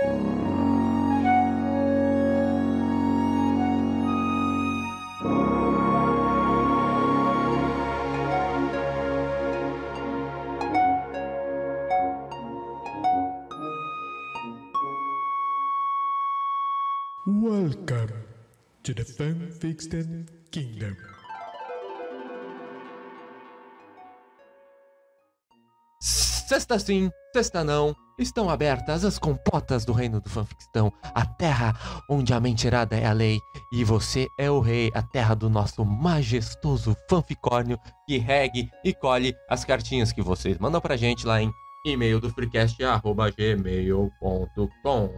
[0.00, 0.30] Welcome
[18.84, 20.96] to the Fanfiction Kingdom.
[26.48, 31.74] Sexta sim, sexta não, estão abertas as compotas do reino do fanfictão, a terra
[32.08, 33.38] onde a mentirada é a lei
[33.70, 39.36] e você é o rei, a terra do nosso majestoso fanficórnio que regue e colhe
[39.46, 41.52] as cartinhas que vocês mandam pra gente lá em
[41.84, 45.10] e-mail do freecast@gmail.com.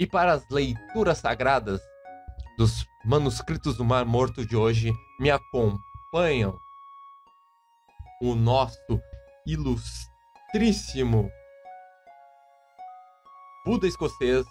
[0.00, 1.82] E para as leituras sagradas
[2.56, 4.90] dos manuscritos do Mar Morto de hoje,
[5.20, 6.58] me acompanham
[8.22, 8.98] o nosso
[9.46, 11.30] ilustríssimo
[13.64, 14.44] Buda escocês,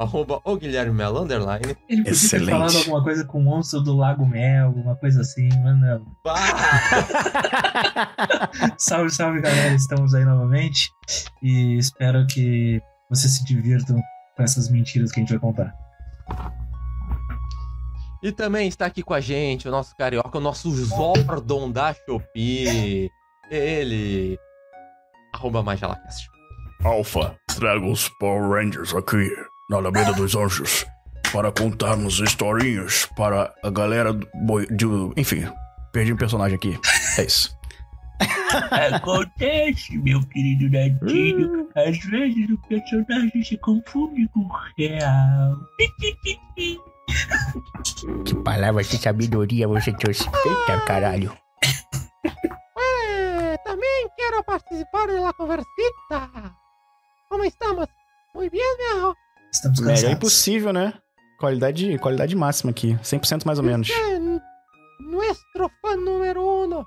[0.00, 1.76] arroba o Guilherme Melo, underline.
[1.86, 2.46] Ele podia Excelente.
[2.46, 6.02] ter falado alguma coisa com o monstro do Lago Mel, alguma coisa assim, mas não.
[6.24, 6.38] Bah!
[8.78, 10.90] salve, salve galera, estamos aí novamente
[11.42, 12.80] e espero que
[13.10, 14.00] vocês se divirtam
[14.36, 15.74] com essas mentiras que a gente vai contar.
[18.22, 23.10] E também está aqui com a gente o nosso carioca, o nosso Zordon da Shopee.
[23.52, 24.38] Ele.
[25.34, 26.26] Arroba Majalacast.
[26.82, 29.30] Alpha, traga os Power Rangers aqui,
[29.68, 30.86] na Alameda dos Anjos,
[31.30, 34.66] para contarmos historinhas para a galera do boi.
[34.68, 34.86] De,
[35.18, 35.44] enfim,
[35.92, 36.78] perdi um personagem aqui.
[37.18, 37.54] É isso.
[38.94, 45.58] Acontece, meu querido Netinho, às vezes o personagem se confunde com o real.
[48.24, 50.24] Que palavra de sabedoria você trouxe.
[50.24, 51.36] Eita caralho.
[54.22, 56.56] Quiero participar de la conversita.
[57.28, 57.88] ¿Cómo estamos?
[58.34, 59.16] Muy bien, viejo.
[59.52, 60.16] Estamos Melhor cansados.
[60.16, 60.94] impossível, né?
[61.40, 62.94] Qualidade, qualidade máxima aqui.
[63.02, 63.88] 100% mais ou menos.
[65.00, 66.86] Nuestro fan número uno.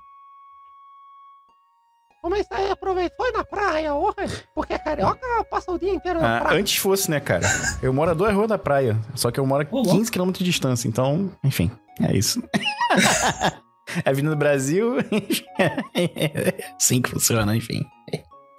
[2.22, 2.70] ¿Cómo está aí?
[2.70, 4.48] Aproveitou na praia hoje?
[4.54, 5.20] Porque carioca
[5.50, 6.58] passa o dia inteiro na Ah, praia.
[6.60, 7.46] antes fosse, né, cara?
[7.82, 8.98] Eu moro a duas ruas da praia.
[9.14, 9.90] Só que eu moro a Ô, louco.
[9.90, 10.88] 15 km de distância.
[10.88, 11.70] Então, enfim,
[12.00, 12.42] é isso.
[14.04, 14.96] é vindo do Brasil.
[16.78, 17.84] Sim que funciona, enfim.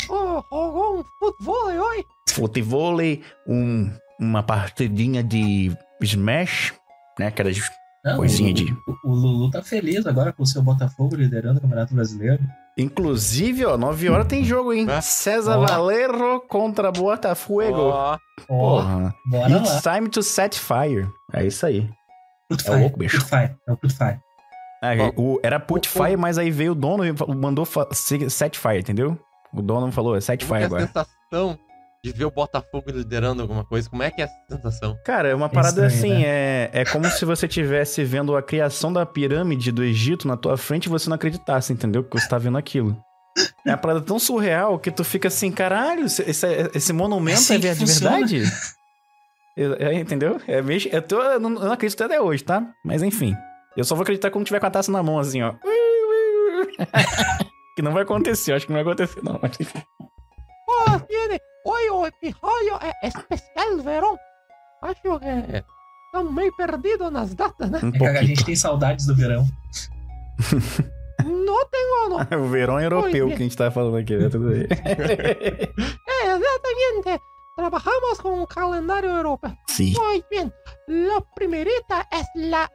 [0.10, 2.06] Oh, jogou um futebol hoje?
[2.30, 5.72] Futevôlei, um, uma partidinha de
[6.02, 6.74] Smash,
[7.20, 7.28] né?
[7.28, 7.58] Aquelas
[8.06, 8.72] Não, coisinha o, de.
[9.04, 12.42] o, o Lulu tá feliz agora com o seu Botafogo liderando o Campeonato Brasileiro.
[12.78, 14.86] Inclusive, ó, 9 horas tem jogo, hein?
[14.88, 15.02] Ah.
[15.02, 15.66] César Ó.
[15.66, 17.76] Valerro contra Botafogo.
[17.90, 18.18] Ó, Ó,
[18.48, 19.16] Porra.
[19.26, 19.96] bora It's lá.
[19.96, 21.10] time to set fire.
[21.34, 21.90] É isso aí.
[22.48, 23.18] Put É o fire, louco, bicho.
[23.18, 24.20] Put fire, é o Put fire.
[24.84, 28.30] É, o, era put O- fire, mas aí veio o dono e mandou fa- se-
[28.30, 29.18] set fire, entendeu?
[29.54, 30.86] O dono falou, é set como fire é a agora.
[30.88, 31.58] sensação
[32.04, 33.90] de ver o Botafogo liderando alguma coisa?
[33.90, 34.96] Como é que é essa sensação?
[35.04, 36.28] Cara, é uma parada estranho, assim, né?
[36.28, 40.56] é, é como se você estivesse vendo a criação da pirâmide do Egito na tua
[40.58, 42.04] frente e você não acreditasse, entendeu?
[42.04, 42.96] Que você tá vendo aquilo.
[43.66, 47.56] É uma parada tão surreal que tu fica assim, caralho, esse, esse, esse monumento assim
[47.56, 48.44] é ver- de verdade?
[49.60, 50.40] É, é, entendeu?
[50.48, 52.64] É mesmo, eu, tô, eu não acredito até hoje, tá?
[52.86, 53.36] Mas enfim.
[53.78, 55.54] Eu só vou acreditar quando tiver com a taça na mão, assim, ó.
[57.76, 59.40] que não vai acontecer, eu acho que não vai acontecer, não.
[59.40, 59.84] Mas enfim.
[60.68, 61.40] Oh, tiene.
[61.64, 64.18] O episodio é especial, verão.
[64.82, 65.10] Acho que
[66.06, 67.80] estamos meio perdidos nas datas, né?
[67.84, 69.46] Um É que a gente tem saudades do verão.
[71.26, 72.20] Não tenho, não.
[72.46, 74.30] O verão europeu Oi, que a gente tá falando aqui, né?
[74.30, 74.66] Tudo bem.
[76.08, 77.22] É, exatamente.
[77.56, 79.58] Trabajamos con un calendario europeo.
[79.68, 79.94] Sim.
[80.00, 80.54] Muy bien.
[80.88, 82.70] La primerita es la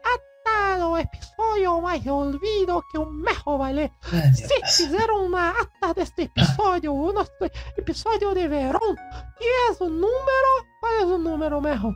[0.78, 3.90] do episodio mais olvido que o mejo vale.
[4.12, 4.76] Ai, meu Se Deus.
[4.76, 7.30] fizeram uma ata deste episódio, o nosso
[7.76, 8.94] episódio de verão,
[9.38, 10.66] que é o número?
[10.80, 11.92] Qual é o número, mejo?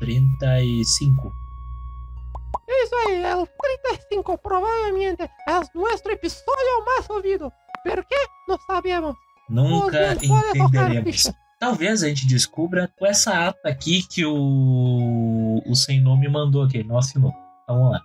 [0.00, 1.32] 35.
[2.68, 7.52] Isso aí, é o 35, provavelmente é nosso episódio mais ouvido.
[7.84, 8.26] Por qué?
[8.48, 9.14] Não sabemos.
[9.48, 11.30] Nunca entenderemos.
[11.64, 16.84] Talvez a gente descubra com essa ata aqui que o, o sem nome mandou aqui,
[16.84, 17.32] não assinou.
[17.62, 18.02] Então, vamos lá.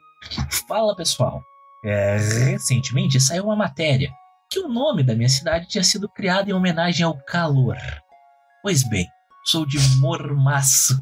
[0.65, 1.43] Fala pessoal.
[1.83, 2.15] É,
[2.51, 4.09] recentemente saiu uma matéria
[4.49, 7.75] que o nome da minha cidade tinha sido criado em homenagem ao calor.
[8.63, 9.05] Pois bem,
[9.43, 10.97] sou de Mormaço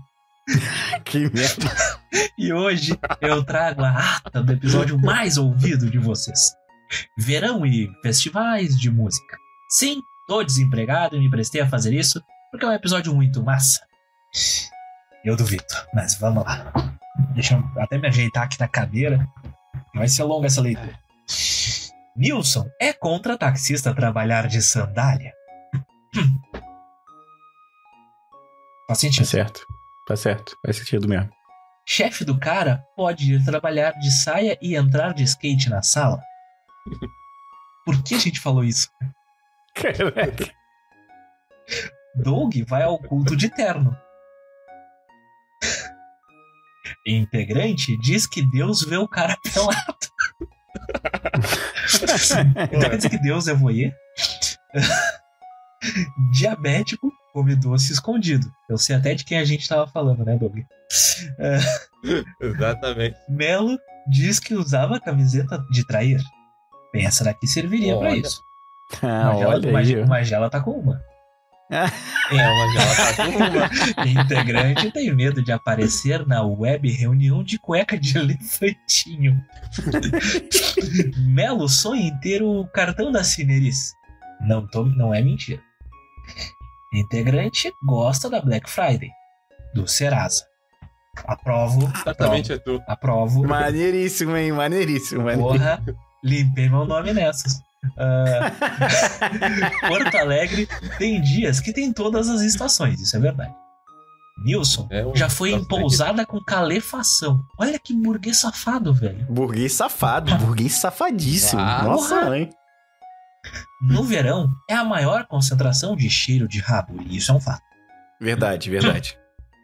[1.06, 1.75] Que merda.
[2.39, 6.54] e hoje eu trago a ata do episódio mais ouvido de vocês.
[7.19, 9.38] Verão e festivais de música.
[9.69, 12.19] Sim, tô desempregado e me prestei a fazer isso
[12.52, 13.82] porque é um episódio muito massa.
[15.24, 15.64] Eu duvido,
[15.94, 16.72] mas vamos lá.
[17.34, 19.28] Deixa eu até me ajeitar aqui na cadeira.
[19.96, 20.98] Vai ser longa essa leitura.
[22.16, 25.34] Nilson é contra taxista trabalhar de sandália.
[28.88, 29.26] Faz Tá sentido.
[29.26, 29.66] certo.
[30.08, 30.56] Tá certo.
[30.66, 31.30] Faz sentido mesmo.
[31.86, 36.22] Chefe do cara pode ir trabalhar de saia e entrar de skate na sala.
[37.86, 38.90] Por que a gente falou isso?
[39.76, 40.54] Caraca.
[42.18, 43.96] Doug vai ao culto de terno.
[47.06, 49.98] Integrante diz que Deus vê o cara pelado.
[52.72, 53.92] então quer dizer que Deus é voyeur?
[56.34, 58.52] Diabético come doce escondido.
[58.69, 60.58] Eu sei até de quem a gente tava falando, né, Doug?
[62.42, 63.16] Exatamente.
[63.30, 63.78] Melo
[64.10, 66.19] diz que usava camiseta de trair.
[66.92, 68.19] Bem, essa daqui serviria pra Olha.
[68.19, 68.42] isso.
[69.02, 70.08] Ah, Magela, olha ó.
[70.08, 71.02] Magela tá com uma.
[71.69, 71.86] É,
[72.31, 74.06] mas ela tá uma.
[74.22, 79.44] Integrante tem medo de aparecer na web reunião de cueca de elefantinho.
[81.28, 83.94] Melo sonha em ter o cartão da Cineris.
[84.42, 85.62] Não, tô, não é mentira.
[86.94, 89.10] Integrante gosta da Black Friday.
[89.74, 90.46] Do Serasa.
[91.25, 91.92] Aprovo.
[91.94, 92.81] Exatamente é tu.
[92.88, 93.46] Aprovo.
[93.46, 94.52] Maneiríssimo, hein?
[94.52, 95.24] Maneiríssimo.
[95.24, 95.58] maneiríssimo.
[95.58, 95.84] Porra,
[96.24, 97.67] limpei meu nome nessas.
[97.98, 98.51] Ah,
[99.88, 100.68] Porto Alegre
[100.98, 103.54] tem dias que tem todas as estações, isso é verdade.
[104.44, 107.44] Nilson É um- já foi em pousada com calefação.
[107.57, 109.25] Olha que burguês safado, velho.
[109.30, 111.62] Burguês safado, burguês safadíssimo.
[111.62, 112.50] Ah, Nossa, mãe.
[113.81, 117.62] No verão é a maior concentração de cheiro de rabo, e isso é um fato.
[118.22, 119.18] Verdade, verdade.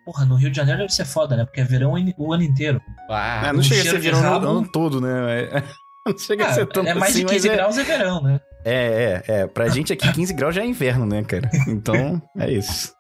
[0.06, 1.46] Porra, no Rio de Janeiro deve ser foda, né?
[1.46, 2.82] Porque é verão o ano inteiro.
[3.10, 4.46] Ah, Ah, não um chega a ser verão rabo.
[4.46, 5.10] no ano todo, né?
[6.06, 7.78] É- Não chega a Ah, ser tanto é mais assim, de 15 mas é- graus
[7.78, 8.42] é verão, né?
[8.66, 9.48] É, é, é.
[9.48, 11.50] Pra gente aqui, 15 graus já é inverno, né, cara?
[11.68, 12.94] Então, é isso.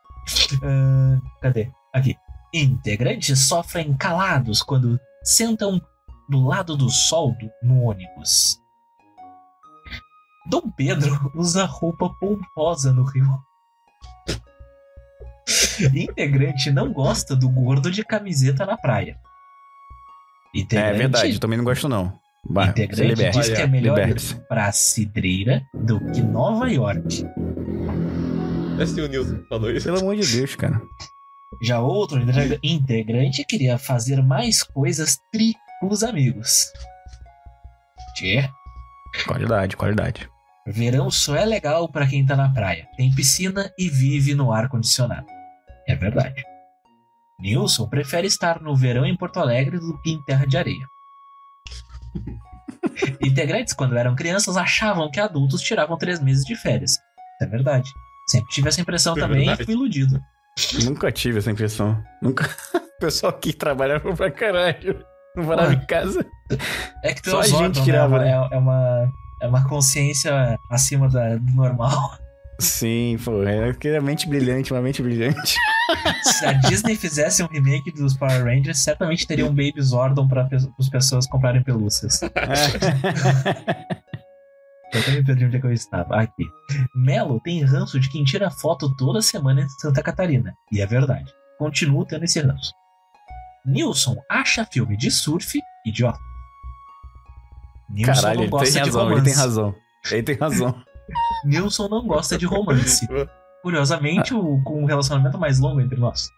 [0.63, 1.69] Ah, cadê?
[1.93, 2.15] Aqui.
[2.53, 5.81] Integrantes sofrem calados quando sentam
[6.29, 8.57] do lado do sol do- no ônibus.
[10.49, 13.37] Dom Pedro usa roupa pomposa no Rio.
[15.93, 19.17] Integrante não gosta do gordo de camiseta na praia.
[20.71, 22.17] É verdade, eu também não gosto, não.
[22.49, 24.15] Vai, Integrante diz que é melhor ir
[24.49, 27.23] pra Cidreira do que Nova York.
[28.79, 29.85] Esse é o Nilson falou isso.
[29.85, 30.81] Pelo amor de Deus, cara.
[31.61, 36.65] Já outro integra- integrante queria fazer mais coisas tri com os amigos.
[38.15, 38.49] Tchê,
[39.25, 40.29] Qualidade, qualidade.
[40.67, 42.87] verão só é legal pra quem tá na praia.
[42.97, 45.27] Tem piscina e vive no ar-condicionado.
[45.87, 46.43] É verdade.
[47.39, 50.87] Nilson prefere estar no verão em Porto Alegre do que em Terra de Areia.
[53.21, 56.97] Integrantes, quando eram crianças, achavam que adultos tiravam três meses de férias.
[57.41, 57.89] É verdade.
[58.27, 59.65] Sempre tive essa impressão É também e verdade.
[59.65, 60.19] fui iludido.
[60.83, 62.01] Nunca tive essa impressão.
[62.21, 62.49] Nunca.
[62.93, 65.03] O pessoal aqui trabalhava pra caralho.
[65.35, 65.73] Não parava Ué.
[65.75, 66.25] em casa.
[67.03, 68.29] É que tu Só é a gente Zordon, tirava, né?
[68.31, 69.11] É uma, é uma,
[69.41, 72.17] é uma consciência acima da- do normal.
[72.59, 73.43] Sim, pô.
[73.43, 75.55] Era aquela mente brilhante, uma mente brilhante.
[76.23, 80.47] Se a Disney fizesse um remake dos Power Rangers, certamente teria um Baby Zordon para
[80.79, 82.21] as pessoas comprarem pelúcias.
[84.93, 86.21] Eu até me perdi onde é que eu estava.
[86.21, 86.45] Aqui.
[86.95, 90.53] Melo tem ranço de quem tira foto toda semana em Santa Catarina.
[90.71, 91.33] E é verdade.
[91.57, 92.71] Continuo tendo esse ranço.
[93.65, 96.19] Nilson acha filme de surf idiota.
[97.89, 99.75] Nilson Caralho, ele tem razão, ele tem razão.
[100.11, 100.83] Ele tem razão.
[101.45, 103.07] Nilson não gosta de romance.
[103.61, 106.29] Curiosamente, o, com um relacionamento mais longo entre nós.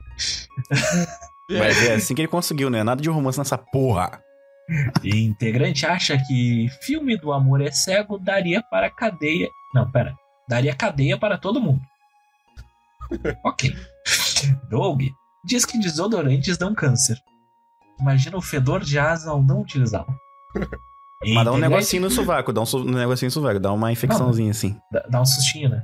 [1.50, 2.84] Mas é assim que ele conseguiu, né?
[2.84, 4.22] Nada de romance nessa porra.
[5.04, 9.48] E integrante acha que filme do amor é cego daria para cadeia.
[9.74, 10.16] Não, pera.
[10.48, 11.82] Daria cadeia para todo mundo.
[13.46, 13.76] ok.
[14.70, 15.04] Doug
[15.44, 17.18] diz que desodorantes dão câncer.
[18.00, 20.14] Imagina o fedor de asa ao não utilizá-lo.
[21.34, 23.92] Mas dá um negocinho no sovaco, dá um, so- um negocinho no sovaco, dá uma
[23.92, 24.78] infecçãozinha assim.
[24.92, 25.84] Dá, dá um sustinho, né?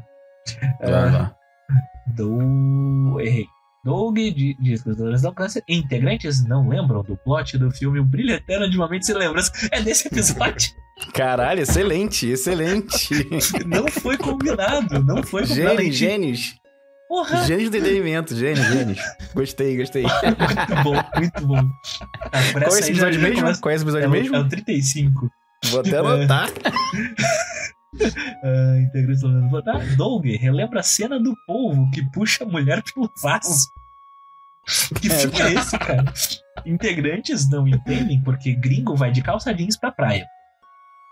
[0.81, 1.35] Dá, dá.
[2.15, 3.19] Do.
[3.19, 3.45] Errei.
[3.83, 5.63] Doug di- diz que os dois dão câncer.
[5.67, 9.51] Integrantes não lembram do plot do filme O Brilho Eterno de uma Mente Sem Lembrança.
[9.71, 10.69] É desse episódio.
[11.15, 13.09] Caralho, excelente, excelente.
[13.65, 15.03] não foi combinado.
[15.03, 15.77] Não foi combinado.
[15.77, 16.60] Gênios, gênios.
[17.11, 17.43] Porra!
[17.45, 18.99] Gênios do entretenimento, gênios, gênios.
[19.35, 20.03] Gostei, gostei.
[20.23, 21.69] Muito bom, muito bom.
[22.53, 23.41] Por Qual é esse episódio mesmo?
[23.41, 24.35] começa- Qual é esse É episódio o, mesmo?
[24.37, 25.29] é o 35.
[25.65, 26.49] Vou até anotar.
[28.41, 29.85] Ah, integrante falando, vou dar.
[29.97, 33.67] Doug, relembra a cena do polvo que puxa a mulher pelo vaso.
[35.01, 35.17] Que É.
[35.19, 36.05] filme é esse, cara?
[36.65, 40.25] Integrantes não entendem porque gringo vai de calça jeans pra praia.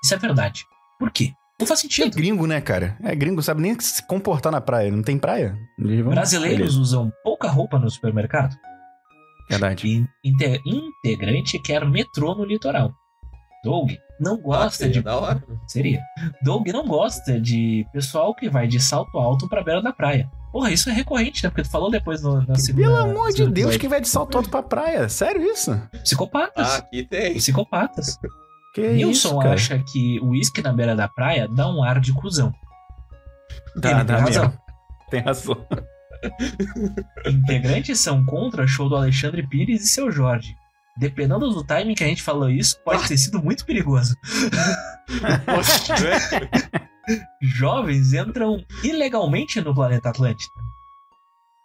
[0.01, 0.63] Isso é verdade.
[0.97, 1.33] Por quê?
[1.59, 2.15] Não faz É sentido.
[2.15, 2.97] gringo, né, cara?
[3.03, 4.89] É gringo, sabe nem se comportar na praia.
[4.91, 5.57] Não tem praia?
[5.77, 6.79] Vão- Brasileiros Beleza.
[6.79, 8.55] usam pouca roupa no supermercado.
[9.49, 9.87] Verdade.
[9.87, 12.93] E inte- integrante quer metrô no litoral.
[13.63, 15.01] Doug não gosta Seria de.
[15.01, 15.43] da hora.
[15.67, 15.99] Seria.
[16.43, 20.29] Doug não gosta de pessoal que vai de salto alto pra beira da praia.
[20.51, 21.49] Porra, isso é recorrente, né?
[21.49, 22.83] Porque tu falou depois no, na segunda.
[22.87, 25.09] Pelo amor de Deus, quem vai de salto alto pra praia?
[25.09, 25.79] Sério isso?
[26.03, 26.67] Psicopatas.
[26.73, 27.33] Ah, aqui tem.
[27.35, 28.17] Psicopatas.
[28.73, 29.53] Que Nilson isso, cara?
[29.53, 32.53] acha que o uísque na beira da praia dá um ar de cuzão.
[33.75, 34.43] Dá, Ele dá tem razão.
[34.43, 34.59] mesmo.
[35.09, 35.67] Tem razão.
[37.25, 40.55] Integrantes são contra show do Alexandre Pires e seu Jorge.
[40.97, 44.15] Dependendo do timing que a gente falou isso, pode ter sido muito perigoso.
[47.41, 50.53] Jovens entram ilegalmente no planeta Atlântida.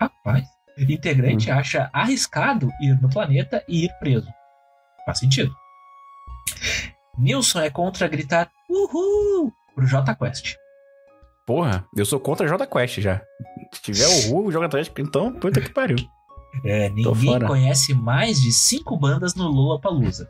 [0.01, 0.45] Rapaz,
[0.79, 4.29] integrante acha arriscado ir no planeta e ir preso.
[5.05, 5.55] Faz sentido.
[7.19, 10.57] Nilson é contra gritar uhul pro J Quest.
[11.47, 13.21] Porra, eu sou contra Jota Quest já.
[13.73, 15.97] Se tiver o Ru, joga atrás, então, puta que pariu.
[16.65, 20.29] É, ninguém conhece mais de cinco bandas no Lollapalooza.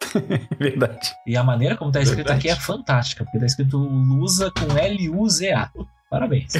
[0.58, 1.14] Verdade.
[1.24, 2.48] E a maneira como tá escrito Verdade.
[2.48, 5.70] aqui é fantástica, porque tá escrito Lusa com L-U-Z-A.
[6.10, 6.54] Parabéns.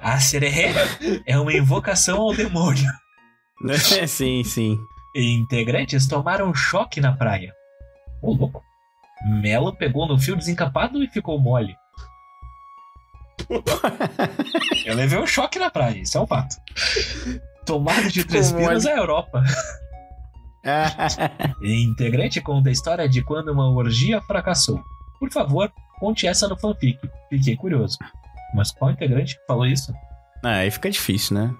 [0.00, 0.72] a sererê
[1.26, 2.88] é uma invocação ao demônio.
[4.06, 4.78] sim, sim.
[5.14, 7.54] Integrantes tomaram choque na praia.
[8.20, 8.62] Ô, louco.
[9.24, 11.76] Melo pegou no fio desencapado e ficou mole.
[14.84, 16.56] Eu levei um choque na praia, isso é um fato.
[17.64, 19.44] Tomada de três pinos é Europa.
[21.62, 24.82] Integrante conta a história de quando uma orgia fracassou.
[25.18, 26.98] Por favor, conte essa no fanfic.
[27.28, 27.98] Fiquei curioso.
[28.54, 29.92] Mas qual integrante que falou isso?
[30.42, 31.54] ah, aí fica difícil, né?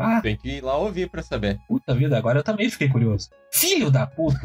[0.00, 1.58] Ah, Tem que ir lá ouvir pra saber.
[1.66, 3.28] puta vida, agora eu também fiquei curioso.
[3.52, 4.40] Filho da puta!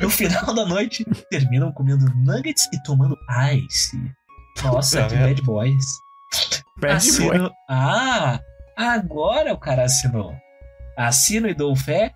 [0.00, 3.16] No final da noite, terminam comendo nuggets e tomando
[3.54, 3.98] ice.
[4.62, 5.84] Nossa, que bad boys.
[6.78, 7.36] Bad boy.
[7.36, 7.50] Assino...
[7.68, 8.40] Ah,
[8.76, 10.34] agora o cara assinou.
[10.96, 12.12] Assino e dou fé.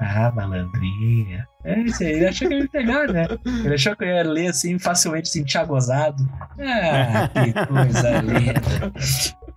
[0.00, 1.46] Ah, malandrinha.
[1.64, 3.26] É isso aí, ele achou que eu ia pegar, né?
[3.44, 6.24] Ele achou que eu ia ler assim facilmente, assim, gozado.
[6.60, 8.92] Ah, que coisa linda.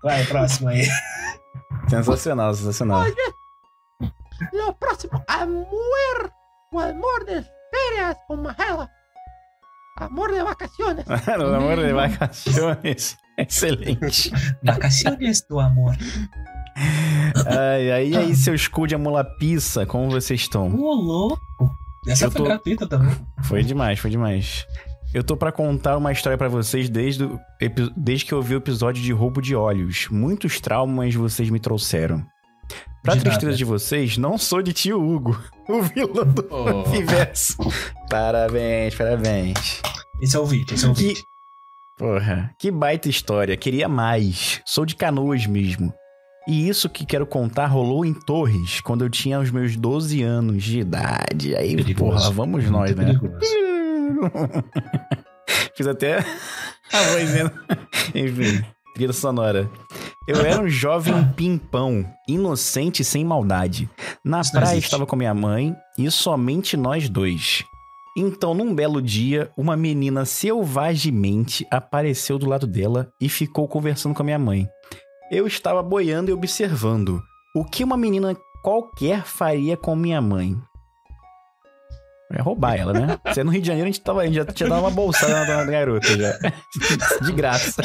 [0.01, 0.87] Vai, próximo aí.
[1.97, 3.05] Sensacional, sensacional.
[4.53, 6.31] Lo próximo, amor.
[6.73, 8.89] O amor de férias con Mahela.
[9.97, 11.05] Amor de vacaciones.
[11.37, 13.17] no amor de vacaciones.
[13.37, 14.31] Excelente.
[14.63, 15.95] Vacaciones do amor.
[17.45, 20.73] Ai, aí, aí, seus cu de amulapiça, como vocês estão?
[20.75, 21.39] Ô, louco.
[22.07, 23.15] Essa Eu foi tô- gratuita também.
[23.43, 24.65] Foi demais, foi demais.
[25.13, 27.39] Eu tô pra contar uma história pra vocês desde, o
[27.97, 30.07] desde que eu vi o episódio de roubo de olhos.
[30.09, 32.25] Muitos traumas vocês me trouxeram.
[33.03, 33.57] Pra De tristeza nada.
[33.57, 35.37] de vocês, não sou de tio Hugo,
[35.67, 36.87] o vilão do Oh.
[36.89, 37.57] universo.
[38.09, 39.81] Parabéns, parabéns.
[40.21, 41.23] Esse é o vídeo, esse é o Que- vídeo.
[41.97, 43.57] Porra, que baita história.
[43.57, 44.61] Queria mais.
[44.65, 45.93] Sou de canoas mesmo.
[46.47, 50.63] E isso que quero contar rolou em Torres, quando eu tinha os meus 12 anos
[50.63, 51.55] de idade.
[51.55, 51.95] Aí, Perigoso.
[52.17, 53.05] porra, vamos nós, Muito né?
[53.19, 53.51] perigoso.
[55.75, 56.19] Fiz até
[56.91, 57.51] a vozinha.
[58.13, 58.63] Enfim,
[58.93, 59.69] trilha sonora.
[60.27, 63.89] Eu era um jovem pimpão, inocente e sem maldade.
[64.23, 67.63] Na Isso praia estava com minha mãe e somente nós dois.
[68.15, 74.21] Então, num belo dia, uma menina selvagemente apareceu do lado dela e ficou conversando com
[74.21, 74.67] a minha mãe.
[75.31, 77.23] Eu estava boiando e observando.
[77.55, 80.61] O que uma menina qualquer faria com minha mãe?
[82.33, 83.19] É roubar ela, né?
[83.33, 84.91] Se é no Rio de Janeiro, a gente, tava, a gente já tinha dado uma
[84.91, 86.37] bolsada na, na garota já.
[87.21, 87.81] De graça.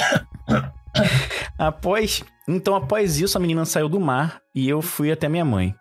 [1.59, 2.23] Após.
[2.49, 5.75] Então, após isso, a menina saiu do mar e eu fui até minha mãe.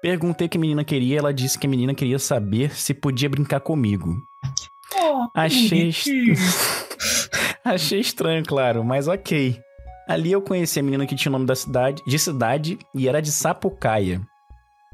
[0.00, 3.28] Perguntei o que a menina queria, ela disse que a menina queria saber se podia
[3.28, 4.14] brincar comigo.
[4.94, 5.92] Oh, Achei.
[7.64, 9.60] Achei estranho, claro, mas ok.
[10.08, 13.20] Ali eu conheci a menina que tinha o nome da cidade, de cidade e era
[13.20, 14.20] de Sapucaia.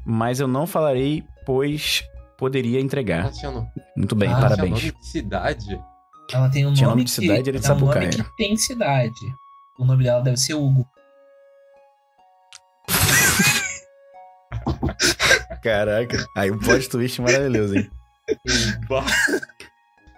[0.03, 2.03] Mas eu não falarei, pois
[2.43, 3.31] poderia entregar.
[3.95, 4.69] Muito bem, Ah, tinha parabéns.
[4.71, 5.81] nome de cidade.
[6.31, 8.23] Ela tem um Tinha nome, nome de cidade, que, era de é um nome que
[8.35, 9.33] tem cidade.
[9.79, 10.85] O nome dela deve ser Hugo.
[15.63, 16.25] Caraca.
[16.35, 17.89] Aí o plot twist maravilhoso, hein?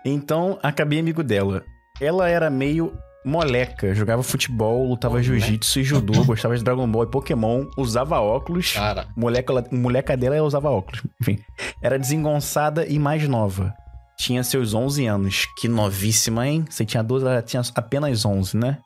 [0.07, 1.63] Então, acabei amigo dela.
[1.99, 7.07] Ela era meio moleca, jogava futebol, lutava jiu-jitsu e judô, gostava de Dragon Ball e
[7.07, 8.71] Pokémon, usava óculos.
[8.73, 11.01] Cara, Moleca, moleca dela usava óculos.
[11.21, 11.39] Enfim,
[11.81, 13.73] era desengonçada e mais nova.
[14.17, 15.45] Tinha seus 11 anos.
[15.59, 16.63] Que novíssima, hein?
[16.69, 18.77] Você tinha 12, ela tinha apenas 11, né?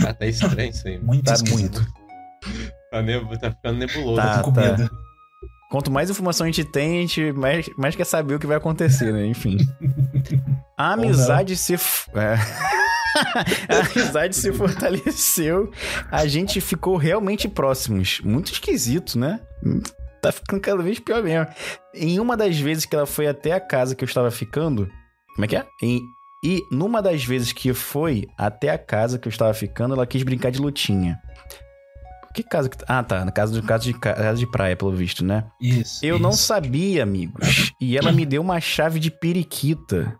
[0.00, 0.98] tá, tá estranho isso aí.
[0.98, 1.80] Muito Tá esquisito.
[1.80, 1.92] muito.
[2.90, 4.16] Tá, neb- tá ficando nebuloso.
[4.16, 4.38] Tá.
[4.38, 4.88] Tô com medo.
[5.70, 8.56] Quanto mais informação a gente tem, a gente mais, mais quer saber o que vai
[8.56, 9.26] acontecer, né?
[9.26, 9.56] Enfim.
[10.78, 11.74] A amizade se.
[11.74, 12.36] f- é.
[13.68, 15.70] A amizade se fortaleceu.
[16.10, 18.20] A gente ficou realmente próximos.
[18.22, 19.40] Muito esquisito, né?
[20.20, 21.46] Tá ficando cada vez pior mesmo.
[21.94, 24.88] Em uma das vezes que ela foi até a casa que eu estava ficando.
[25.34, 25.66] Como é que é?
[25.82, 26.00] Em,
[26.44, 30.22] E numa das vezes que foi até a casa que eu estava ficando, ela quis
[30.22, 31.18] brincar de lutinha.
[32.34, 32.76] Que casa que.
[32.88, 33.24] Ah, tá.
[33.24, 35.44] Na casa de, casa de, casa de praia, pelo visto, né?
[35.60, 36.04] Isso.
[36.04, 36.42] Eu não isso.
[36.42, 37.72] sabia, amigos.
[37.80, 40.18] E ela me deu uma chave de periquita.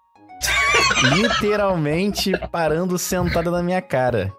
[1.16, 4.32] Literalmente parando sentada na minha cara.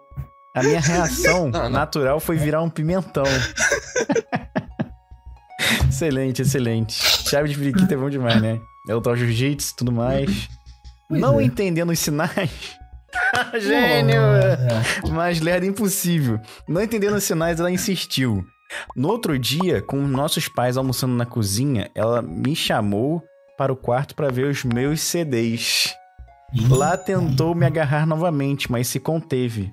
[0.55, 1.69] A minha reação Não, não.
[1.69, 3.25] natural foi virar um pimentão.
[5.89, 6.93] excelente, excelente.
[7.29, 8.59] Chave de periquita é bom demais, né?
[8.87, 10.49] Ela tá jiu-jitsu e tudo mais.
[11.09, 11.43] Pois não é.
[11.43, 12.49] entendendo os sinais.
[13.59, 14.21] Gênio!
[14.21, 15.09] É.
[15.11, 16.39] Mas lerda impossível.
[16.67, 18.45] Não entendendo os sinais, ela insistiu.
[18.95, 23.21] No outro dia, com nossos pais almoçando na cozinha, ela me chamou
[23.57, 25.93] para o quarto para ver os meus CDs.
[26.69, 29.71] Lá tentou me agarrar novamente, mas se conteve.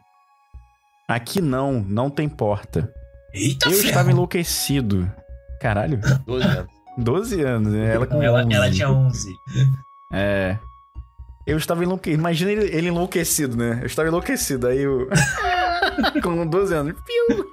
[1.08, 2.92] Aqui não, não tem porta.
[3.34, 3.88] Eita, Eu ferro.
[3.88, 5.10] estava enlouquecido.
[5.60, 6.66] Caralho, 12 anos.
[6.98, 7.94] 12 anos, né?
[7.94, 8.74] Ela com ela, ela 11.
[8.76, 9.28] tinha 11.
[10.12, 10.58] É.
[11.46, 12.20] Eu estava enlouquecido.
[12.20, 13.78] Imagina ele, ele enlouquecido, né?
[13.80, 14.66] Eu estava enlouquecido.
[14.66, 15.08] Aí eu.
[16.22, 16.94] Com 12 anos.
[17.02, 17.46] Piu!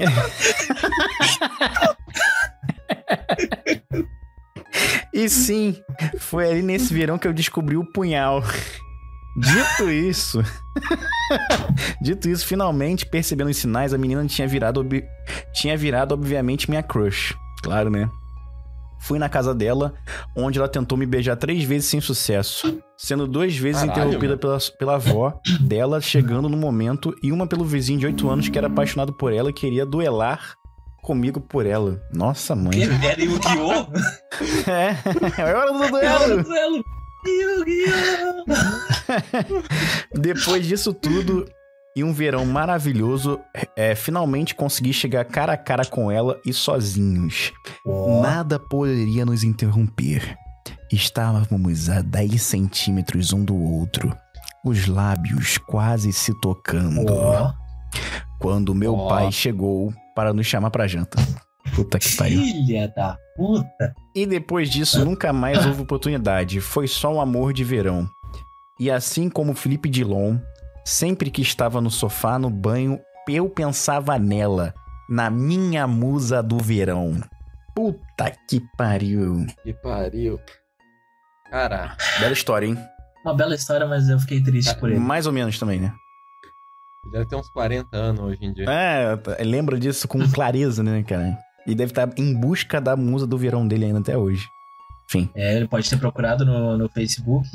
[5.14, 5.76] e sim,
[6.18, 8.42] foi ali nesse verão que eu descobri o punhal.
[9.36, 10.40] Dito isso.
[12.02, 15.04] Dito isso, finalmente, percebendo os sinais, a menina tinha virado, ob-
[15.52, 17.34] tinha virado obviamente, minha crush.
[17.62, 18.08] Claro, né?
[19.00, 19.92] Fui na casa dela,
[20.36, 24.38] onde ela tentou me beijar três vezes sem sucesso, sendo duas vezes Caralho, interrompida mano.
[24.40, 28.56] pela, pela avó dela chegando no momento e uma pelo vizinho de 8 anos que
[28.56, 30.54] era apaixonado por ela e queria duelar
[31.04, 32.00] comigo por ela.
[32.12, 32.72] Nossa, mãe.
[32.72, 33.06] Que?
[33.06, 33.86] Era Yu-Gi-Oh!
[34.68, 34.96] É,
[35.40, 35.88] é hora do
[36.42, 36.84] duelo.
[37.24, 38.44] Yu-Gi-Oh!
[40.20, 41.46] Depois disso tudo
[41.96, 43.38] e um verão maravilhoso,
[43.76, 47.52] é, finalmente consegui chegar cara a cara com ela e sozinhos.
[47.86, 50.36] Ó, Nada poderia nos interromper.
[50.92, 54.12] Estávamos a 10 centímetros um do outro,
[54.64, 57.12] os lábios quase se tocando.
[57.12, 57.52] ó.
[58.40, 59.08] Quando meu Ó.
[59.08, 61.16] pai chegou para nos chamar pra janta.
[61.74, 62.40] Puta que pariu.
[62.40, 63.94] Filha da puta.
[64.14, 66.60] E depois disso, nunca mais houve oportunidade.
[66.60, 68.08] Foi só um amor de verão.
[68.78, 70.38] E assim como Felipe Dilon,
[70.84, 74.74] sempre que estava no sofá, no banho, eu pensava nela,
[75.08, 77.20] na minha musa do verão.
[77.74, 79.46] Puta que pariu.
[79.62, 80.38] Que pariu.
[81.50, 82.78] Cara, Bela história, hein?
[83.24, 85.00] Uma bela história, mas eu fiquei triste por ele.
[85.00, 85.92] Mais ou menos também, né?
[87.10, 88.66] Deve ter uns 40 anos hoje em dia.
[88.68, 91.38] É, lembra disso com clareza, né, cara?
[91.66, 94.46] E deve estar em busca da musa do verão dele ainda até hoje.
[95.06, 95.30] Enfim.
[95.34, 97.46] É, ele pode ter procurado no, no Facebook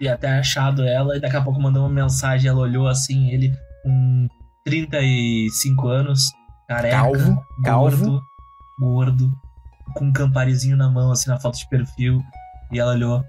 [0.00, 2.48] e até achado ela e daqui a pouco mandou uma mensagem.
[2.48, 4.28] Ela olhou assim, ele com
[4.64, 6.30] 35 anos,
[6.68, 7.96] careca, Calvo, calvo.
[8.04, 8.22] gordo,
[8.78, 9.32] gordo,
[9.94, 12.22] com um camparizinho na mão, assim, na foto de perfil.
[12.72, 13.24] E ela olhou.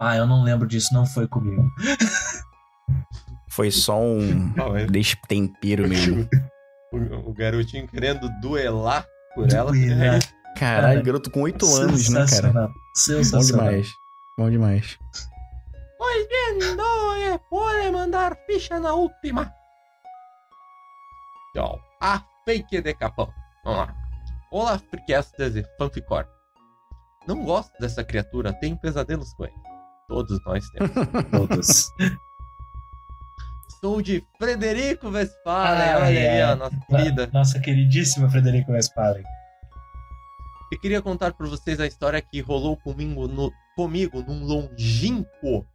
[0.00, 1.62] Ah, eu não lembro disso, não foi comigo.
[3.50, 6.28] Foi só um Ah, mas destempero mesmo.
[6.92, 9.72] o, o garotinho querendo duelar por ela.
[9.72, 10.20] Duelar.
[10.56, 12.70] Caralho, Cara, garoto com 8 anos, né, cara?
[12.94, 13.66] Sensacional.
[13.66, 13.88] Bom demais.
[14.36, 14.98] Bom demais.
[15.96, 19.52] Pois bien, no eh, puede mandar ficha na última.
[21.54, 21.78] Tchau.
[22.00, 23.32] A fake de Capão.
[23.64, 23.94] Vamos lá.
[24.50, 26.26] Olá, freakasters e fanficor.
[27.28, 29.54] Não gosto dessa criatura, tenho pesadelos com ele.
[30.08, 30.90] Todos nós temos.
[31.30, 31.90] Todos.
[33.80, 35.90] Sou de Frederico Westphalen.
[35.90, 36.42] Ah, olha é.
[36.42, 37.30] aí, ó, nossa querida.
[37.32, 39.24] Nossa queridíssima Frederico Westphalen.
[40.70, 45.66] E queria contar pra vocês a história que rolou comigo, no, comigo num longínquo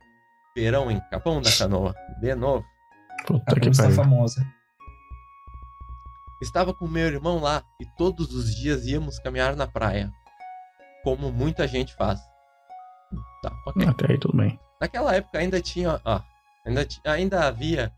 [0.56, 1.96] verão em Capão da Canoa.
[2.22, 2.64] De novo.
[3.26, 4.46] Puta A música famosa.
[6.42, 10.12] Estava com meu irmão lá e todos os dias íamos caminhar na praia.
[11.04, 12.20] Como muita gente faz.
[13.42, 13.88] Tá, ok.
[13.88, 14.60] Até aí tudo bem.
[14.80, 16.00] Naquela época ainda tinha.
[16.06, 16.24] Ah,
[16.66, 17.92] ainda, ainda havia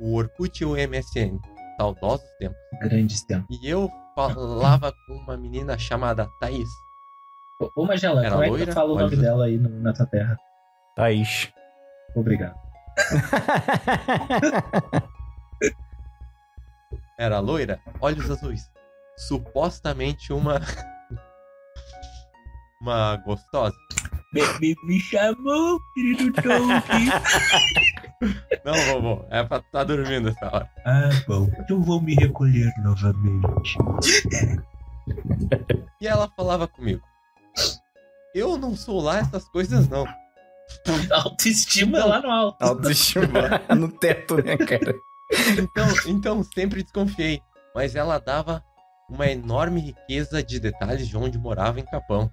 [0.00, 1.38] o Orkut e o MSN.
[1.78, 2.58] Saudosos tempos.
[2.80, 3.58] Grandes tempos.
[3.62, 6.68] E eu falava com uma menina chamada Thaís.
[7.76, 8.66] Ô, Magela, Era como é que loira?
[8.66, 10.36] tu fala o nome dela aí no- na tua terra?
[10.96, 11.52] Thaís.
[12.14, 12.54] Obrigado.
[17.18, 18.70] Era loira, olhos azuis.
[19.16, 20.60] Supostamente uma.
[22.80, 23.76] uma gostosa.
[24.32, 27.10] Me, me, me chamou, querido Tolkien.
[28.64, 30.70] Não, vovô, é pra tá dormindo essa hora.
[30.84, 31.48] ah, bom.
[31.68, 33.76] Eu vou me recolher novamente.
[36.00, 37.02] E ela falava comigo.
[38.34, 40.06] Eu não sou lá essas coisas, não.
[41.10, 42.62] Autoestima lá no alto.
[42.62, 44.94] Autoestima no teto, né, cara?
[45.58, 47.40] Então, então sempre desconfiei.
[47.74, 48.62] Mas ela dava
[49.08, 52.30] uma enorme riqueza de detalhes de onde morava em Capão.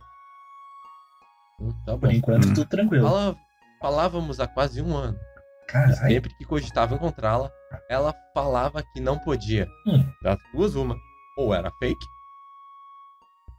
[1.59, 1.99] Hum, tá bom.
[1.99, 3.07] Por enquanto, tudo tranquilo.
[3.07, 3.35] Fala,
[3.81, 5.17] falávamos há quase um ano.
[5.71, 5.95] Caralho.
[5.95, 7.51] sempre que cogitava encontrá-la,
[7.89, 9.67] ela falava que não podia.
[9.87, 10.03] Hum.
[10.23, 10.95] Das duas, uma.
[11.37, 12.05] Ou era fake,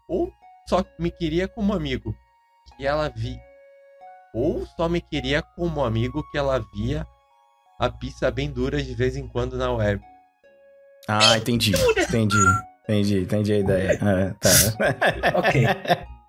[0.09, 0.31] ou
[0.69, 2.15] só me queria como amigo.
[2.77, 3.37] Que ela vi.
[4.35, 7.07] Ou só me queria como amigo que ela via
[7.81, 10.01] a pista bem dura de vez em quando na web.
[11.09, 11.73] Ah, entendi.
[11.99, 12.37] Entendi.
[12.85, 13.99] Entendi, entendi a ideia.
[14.03, 15.39] Ah, tá.
[15.39, 15.65] Ok.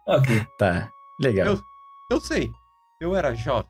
[0.08, 0.46] Ok.
[0.58, 0.92] Tá.
[1.20, 1.48] Legal.
[1.48, 1.62] Eu-
[2.10, 2.52] Eu sei,
[3.00, 3.70] eu era jovem.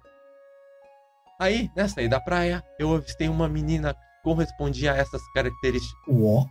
[1.41, 6.07] Aí, nessa aí da praia, eu avistei uma menina que correspondia a essas características.
[6.07, 6.45] Uó.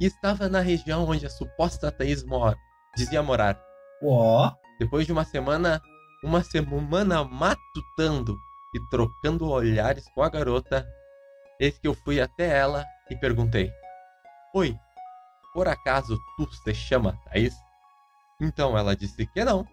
[0.00, 2.56] E estava na região onde a suposta Thaís mora,
[2.96, 3.56] dizia morar.
[4.02, 4.52] Uó.
[4.80, 5.80] Depois de uma semana,
[6.24, 8.36] uma semana matutando
[8.74, 10.84] e trocando olhares com a garota,
[11.60, 13.70] eis que eu fui até ela e perguntei:
[14.56, 14.76] Oi,
[15.54, 17.54] por acaso tu se chama Thaís?
[18.40, 19.64] Então ela disse que não,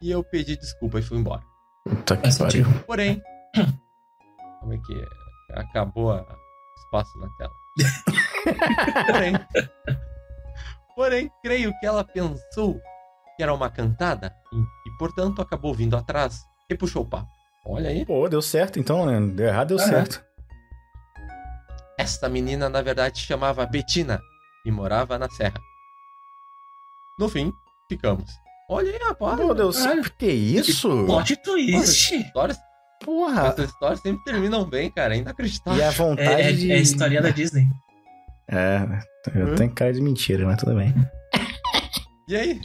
[0.00, 1.53] e eu pedi desculpa e fui embora.
[1.84, 2.64] Puta que pariu.
[2.86, 3.22] Porém,
[4.60, 5.06] como é que é?
[5.60, 7.52] Acabou a- o espaço na tela.
[9.06, 9.34] Porém,
[10.94, 12.80] porém, creio que ela pensou
[13.36, 14.56] que era uma cantada e,
[14.88, 17.28] e, portanto, acabou vindo atrás e puxou o papo.
[17.66, 19.18] Olha aí, Pô, deu certo então, né?
[19.34, 19.86] Deu errado, deu Ah, é.
[19.86, 20.24] certo.
[21.98, 24.20] essa menina na verdade chamava Betina
[24.66, 25.58] e morava na Serra.
[27.18, 27.52] No fim,
[27.88, 28.30] ficamos.
[28.68, 29.36] Olha aí, rapaz.
[29.40, 30.10] Pô, deu Caralho.
[30.18, 30.88] Que isso?
[31.06, 32.14] Plot twist.
[32.16, 32.58] Histórias,
[33.04, 33.48] Porra.
[33.48, 35.14] essas histórias sempre terminam bem, cara.
[35.14, 35.78] É inacreditável.
[35.78, 36.72] E a É, vontade é, de...
[36.72, 37.66] é a historinha da Disney.
[38.48, 38.78] É,
[39.34, 39.54] eu Hã?
[39.56, 40.94] tenho cara de mentira, mas tudo bem.
[42.26, 42.58] E aí?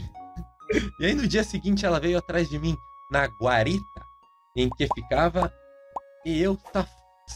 [0.98, 2.74] E aí no dia seguinte ela veio atrás de mim
[3.10, 3.84] na guarita
[4.56, 5.52] em que ficava
[6.24, 6.88] e eu saf-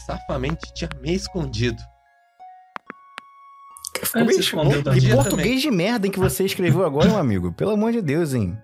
[0.07, 1.77] safamente tinha me escondido.
[4.19, 7.51] Ficou bem dia português de merda em que você escreveu agora, meu amigo.
[7.53, 8.57] Pelo amor de Deus, hein?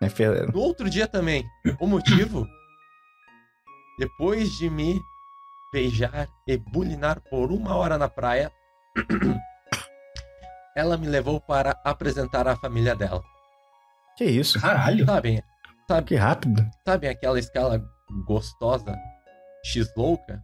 [0.00, 1.44] É, fe- No outro dia também.
[1.80, 2.46] O motivo?
[3.98, 5.00] Depois de me
[5.72, 8.50] beijar e bulinar por uma hora na praia,
[10.76, 13.22] ela me levou para apresentar a família dela.
[14.16, 14.60] Que isso?
[14.60, 15.04] Caralho.
[15.06, 15.42] Sabem,
[16.06, 16.64] Que rápido.
[16.86, 17.82] sabem aquela escala
[18.26, 18.94] gostosa
[19.64, 20.40] X louca?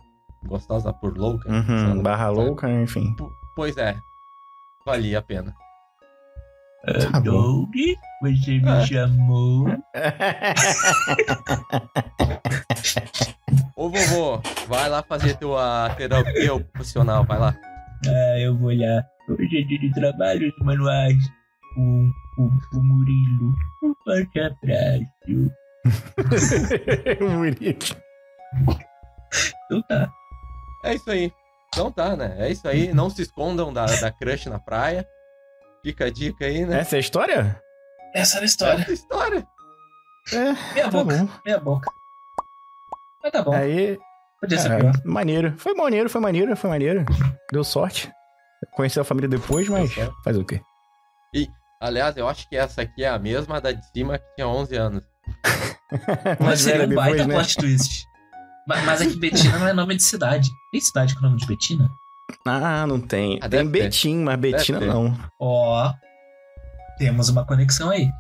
[0.47, 1.51] Gostosa por louca?
[1.51, 2.37] Uhum, barra sabe?
[2.37, 3.15] louca, enfim.
[3.17, 3.25] P-
[3.59, 4.01] Pois é.
[4.87, 5.53] Valia a pena.
[7.11, 7.23] Tá bom.
[7.23, 7.75] Doug,
[8.23, 8.87] você me Ah.
[8.87, 9.67] chamou.
[13.75, 17.57] Ô vovô, vai lá fazer tua terapia ocupacional, vai lá.
[18.07, 19.05] Ah, eu vou lá.
[19.29, 21.19] Hoje é dia de trabalhos manuais.
[21.75, 23.55] Com o, o Murilo.
[23.83, 25.53] Um forte abraço.
[27.19, 27.97] Bonito.
[29.65, 30.09] Então tá.
[30.85, 31.33] É isso aí.
[31.69, 32.37] Então tá, né?
[32.39, 32.93] É isso aí.
[32.93, 35.07] Não se escondam da, da crush na praia.
[35.83, 36.81] Fica a dica aí, né?
[36.81, 37.63] Essa é a história?
[38.15, 38.83] Essa era a história.
[38.83, 39.47] Essa história.
[40.33, 41.17] É, Meia tá boca.
[41.17, 41.29] bom.
[41.45, 41.91] Meia boca.
[43.23, 43.53] Mas tá bom.
[43.53, 43.99] Aí,
[44.41, 45.03] Podia ser caralho, pior.
[45.05, 45.55] maneiro.
[45.59, 47.05] Foi maneiro, foi maneiro, foi maneiro.
[47.53, 48.11] Deu sorte.
[48.75, 49.91] Conheci a família depois, mas
[50.25, 50.61] faz o quê?
[51.81, 54.77] Aliás, eu acho que essa aqui é a mesma da de cima que tinha 11
[54.77, 55.03] anos.
[56.41, 57.35] Mas seria velha um baita né?
[57.35, 58.05] plot twist.
[58.69, 60.51] Ma- Mas é que Betina não é nome de cidade.
[60.71, 61.91] Tem cidade com nome de Betina?
[62.47, 63.39] Ah, não tem.
[63.43, 63.67] Ah, tem.
[63.67, 65.19] Betim, mas Betina não.
[65.41, 65.93] Ó.
[66.99, 68.11] Temos uma conexão aí.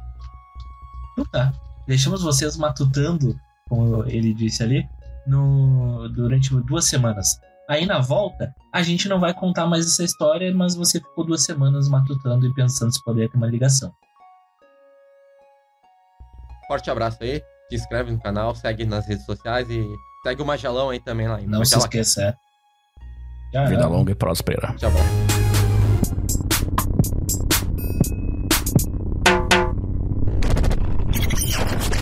[1.13, 1.53] Então tá.
[1.87, 3.35] Deixamos vocês matutando,
[3.69, 4.87] como ele disse ali,
[5.27, 7.39] no, durante duas semanas.
[7.69, 11.43] Aí na volta, a gente não vai contar mais essa história, mas você ficou duas
[11.43, 13.93] semanas matutando e pensando se poderia ter uma ligação.
[16.67, 17.43] Forte abraço aí.
[17.69, 19.87] Se inscreve no canal, segue nas redes sociais e
[20.23, 21.41] segue o Magelão aí também lá.
[21.41, 22.37] em Não se esqueça.
[23.55, 23.67] é.
[23.67, 24.75] Vida longa e próspera.
[24.77, 25.48] Tchau, bom.